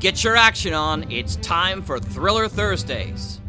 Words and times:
Get 0.00 0.22
your 0.22 0.36
action 0.36 0.74
on. 0.74 1.10
It's 1.10 1.34
time 1.36 1.82
for 1.82 1.98
Thriller 1.98 2.46
Thursdays. 2.48 3.40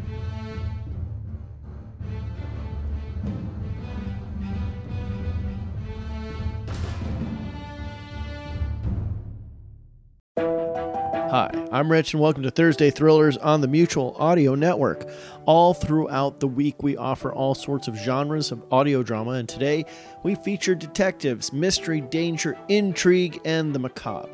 Hi, 10.36 11.48
I'm 11.70 11.88
Rich, 11.88 12.14
and 12.14 12.20
welcome 12.20 12.42
to 12.42 12.50
Thursday 12.50 12.90
Thrillers 12.90 13.36
on 13.36 13.60
the 13.60 13.68
Mutual 13.68 14.16
Audio 14.18 14.56
Network. 14.56 15.08
All 15.46 15.72
throughout 15.72 16.40
the 16.40 16.48
week, 16.48 16.82
we 16.82 16.96
offer 16.96 17.32
all 17.32 17.54
sorts 17.54 17.86
of 17.86 17.96
genres 17.96 18.50
of 18.50 18.60
audio 18.72 19.04
drama, 19.04 19.32
and 19.32 19.48
today 19.48 19.84
we 20.24 20.34
feature 20.34 20.74
detectives, 20.74 21.52
mystery, 21.52 22.00
danger, 22.00 22.58
intrigue, 22.68 23.40
and 23.44 23.72
the 23.72 23.78
macabre. 23.78 24.28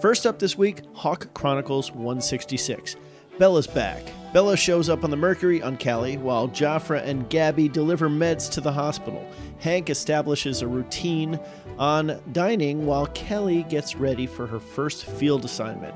First 0.00 0.26
up 0.26 0.38
this 0.38 0.56
week, 0.56 0.82
Hawk 0.92 1.32
Chronicles 1.34 1.90
166. 1.90 2.94
Bella's 3.38 3.66
back. 3.66 4.04
Bella 4.32 4.56
shows 4.56 4.88
up 4.88 5.02
on 5.02 5.10
the 5.10 5.16
Mercury 5.16 5.60
on 5.62 5.76
Callie, 5.76 6.18
while 6.18 6.46
Jafra 6.48 7.02
and 7.02 7.28
Gabby 7.30 7.68
deliver 7.68 8.08
meds 8.08 8.48
to 8.52 8.60
the 8.60 8.70
hospital. 8.70 9.28
Hank 9.58 9.90
establishes 9.90 10.62
a 10.62 10.68
routine 10.68 11.40
on 11.78 12.20
dining 12.32 12.86
while 12.86 13.06
Kelly 13.08 13.64
gets 13.64 13.96
ready 13.96 14.26
for 14.26 14.46
her 14.46 14.60
first 14.60 15.06
field 15.06 15.44
assignment. 15.44 15.94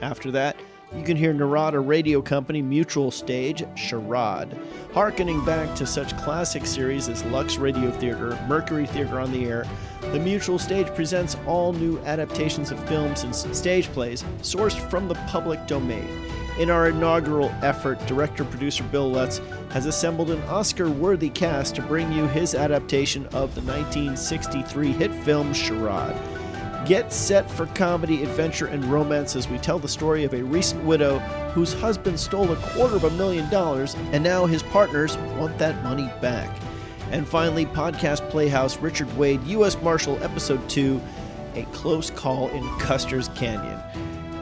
After 0.00 0.30
that, 0.32 0.56
you 0.92 1.02
can 1.02 1.16
hear 1.16 1.32
Narada 1.32 1.80
Radio 1.80 2.20
Company 2.20 2.62
Mutual 2.62 3.10
Stage 3.10 3.64
Charade, 3.74 4.56
harkening 4.92 5.44
back 5.44 5.74
to 5.76 5.86
such 5.86 6.16
classic 6.18 6.66
series 6.66 7.08
as 7.08 7.24
Lux 7.26 7.56
Radio 7.56 7.90
Theater, 7.90 8.38
Mercury 8.48 8.86
Theater 8.86 9.18
on 9.18 9.32
the 9.32 9.46
Air. 9.46 9.66
The 10.00 10.18
Mutual 10.18 10.58
Stage 10.58 10.86
presents 10.88 11.36
all 11.46 11.72
new 11.72 11.98
adaptations 12.00 12.70
of 12.70 12.88
films 12.88 13.24
and 13.24 13.34
stage 13.34 13.86
plays 13.88 14.22
sourced 14.42 14.78
from 14.90 15.08
the 15.08 15.14
public 15.26 15.66
domain. 15.66 16.08
In 16.58 16.70
our 16.70 16.88
inaugural 16.88 17.52
effort, 17.62 17.98
director 18.06 18.44
producer 18.44 18.84
Bill 18.84 19.10
Lutz 19.10 19.40
has 19.70 19.86
assembled 19.86 20.30
an 20.30 20.40
Oscar 20.44 20.88
worthy 20.88 21.28
cast 21.28 21.74
to 21.74 21.82
bring 21.82 22.12
you 22.12 22.28
his 22.28 22.54
adaptation 22.54 23.26
of 23.26 23.54
the 23.56 23.62
1963 23.62 24.92
hit 24.92 25.12
film 25.24 25.52
Charade. 25.52 26.16
Get 26.84 27.14
set 27.14 27.50
for 27.50 27.64
comedy, 27.68 28.22
adventure, 28.22 28.66
and 28.66 28.84
romance 28.84 29.36
as 29.36 29.48
we 29.48 29.56
tell 29.56 29.78
the 29.78 29.88
story 29.88 30.24
of 30.24 30.34
a 30.34 30.42
recent 30.42 30.84
widow 30.84 31.18
whose 31.54 31.72
husband 31.72 32.20
stole 32.20 32.52
a 32.52 32.56
quarter 32.56 32.96
of 32.96 33.04
a 33.04 33.10
million 33.12 33.48
dollars 33.48 33.94
and 34.12 34.22
now 34.22 34.44
his 34.44 34.62
partners 34.62 35.16
want 35.38 35.56
that 35.56 35.82
money 35.82 36.10
back. 36.20 36.54
And 37.10 37.26
finally, 37.26 37.64
Podcast 37.64 38.28
Playhouse 38.28 38.76
Richard 38.78 39.10
Wade, 39.16 39.42
U.S. 39.44 39.80
Marshal, 39.80 40.22
Episode 40.22 40.68
2 40.68 41.00
A 41.54 41.62
Close 41.72 42.10
Call 42.10 42.48
in 42.50 42.68
Custer's 42.78 43.28
Canyon. 43.28 43.80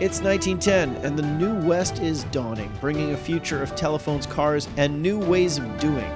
It's 0.01 0.21
1910, 0.21 0.97
and 1.05 1.17
the 1.17 1.23
New 1.23 1.65
West 1.65 2.01
is 2.01 2.25
dawning, 2.25 2.73
bringing 2.81 3.13
a 3.13 3.17
future 3.17 3.63
of 3.63 3.77
telephones, 3.77 4.27
cars, 4.27 4.69
and 4.77 5.01
new 5.01 5.17
ways 5.21 5.59
of 5.59 5.79
doing. 5.79 6.11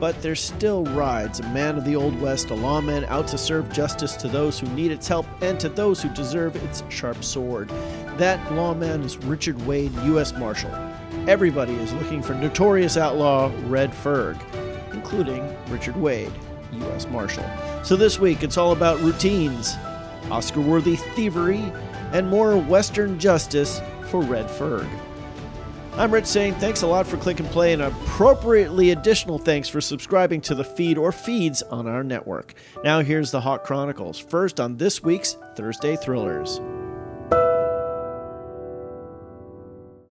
But 0.00 0.22
there 0.22 0.36
still 0.36 0.84
rides 0.84 1.40
a 1.40 1.48
man 1.48 1.76
of 1.76 1.84
the 1.84 1.96
Old 1.96 2.20
West, 2.20 2.50
a 2.50 2.54
lawman 2.54 3.04
out 3.06 3.26
to 3.28 3.38
serve 3.38 3.72
justice 3.72 4.14
to 4.16 4.28
those 4.28 4.58
who 4.58 4.68
need 4.68 4.92
its 4.92 5.08
help 5.08 5.26
and 5.42 5.58
to 5.58 5.68
those 5.68 6.00
who 6.00 6.08
deserve 6.10 6.54
its 6.56 6.84
sharp 6.88 7.24
sword. 7.24 7.68
That 8.16 8.52
lawman 8.52 9.02
is 9.02 9.16
Richard 9.18 9.60
Wade, 9.66 9.92
U.S. 10.04 10.32
Marshal. 10.34 10.72
Everybody 11.26 11.74
is 11.74 11.92
looking 11.94 12.22
for 12.22 12.34
notorious 12.34 12.96
outlaw 12.96 13.50
Red 13.64 13.90
Ferg, 13.90 14.40
including 14.92 15.56
Richard 15.68 15.96
Wade, 15.96 16.32
U.S. 16.72 17.06
Marshal. 17.08 17.44
So 17.82 17.96
this 17.96 18.20
week, 18.20 18.42
it's 18.42 18.56
all 18.56 18.72
about 18.72 19.00
routines, 19.00 19.74
Oscar 20.30 20.60
worthy 20.60 20.96
thievery, 20.96 21.72
and 22.12 22.28
more 22.28 22.56
Western 22.56 23.18
justice 23.18 23.80
for 24.10 24.22
Red 24.22 24.46
Ferg. 24.46 24.88
I'm 25.98 26.14
Rich 26.14 26.26
saying 26.26 26.54
thanks 26.54 26.82
a 26.82 26.86
lot 26.86 27.08
for 27.08 27.16
click 27.16 27.40
and 27.40 27.48
play, 27.48 27.72
and 27.72 27.82
appropriately 27.82 28.92
additional 28.92 29.36
thanks 29.36 29.68
for 29.68 29.80
subscribing 29.80 30.40
to 30.42 30.54
the 30.54 30.62
feed 30.62 30.96
or 30.96 31.10
feeds 31.10 31.60
on 31.62 31.88
our 31.88 32.04
network. 32.04 32.54
Now, 32.84 33.00
here's 33.00 33.32
the 33.32 33.40
Hawk 33.40 33.64
Chronicles, 33.64 34.16
first 34.16 34.60
on 34.60 34.76
this 34.76 35.02
week's 35.02 35.36
Thursday 35.56 35.96
Thrillers. 35.96 36.60